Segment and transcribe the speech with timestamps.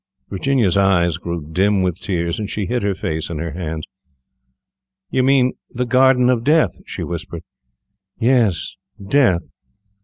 [0.31, 3.85] Virginia's eyes grew dim with tears, and she hid her face in her hands.
[5.11, 7.43] "You mean the Garden of Death," she whispered.
[8.17, 9.51] "Yes, death.